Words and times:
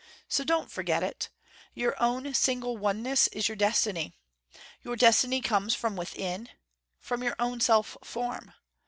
So 0.27 0.43
don't 0.43 0.71
forget 0.71 1.03
it. 1.03 1.29
Your 1.75 1.93
own 2.01 2.33
single 2.33 2.75
oneness 2.75 3.27
is 3.27 3.47
your 3.47 3.55
destiny. 3.55 4.15
Your 4.81 4.95
destiny 4.95 5.41
comes 5.41 5.75
from 5.75 5.95
within, 5.95 6.49
from 6.99 7.21
your 7.21 7.35
own 7.37 7.59
self 7.59 7.95
form. 8.03 8.51